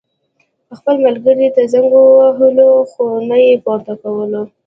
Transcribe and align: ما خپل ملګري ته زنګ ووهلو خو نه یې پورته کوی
ما 0.67 0.73
خپل 0.79 0.95
ملګري 1.05 1.47
ته 1.55 1.61
زنګ 1.73 1.89
ووهلو 1.95 2.71
خو 2.91 3.03
نه 3.29 3.37
یې 3.45 3.53
پورته 3.63 3.93
کوی 4.01 4.37